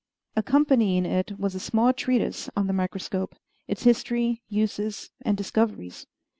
Accompanying 0.35 1.05
it 1.05 1.37
was 1.39 1.53
a 1.53 1.59
small 1.59 1.93
treatise 1.93 2.49
on 2.57 2.65
the 2.65 2.73
microscope 2.73 3.35
its 3.67 3.83
history, 3.83 4.41
uses, 4.49 5.11
and 5.21 5.37
discoveries. 5.37 6.07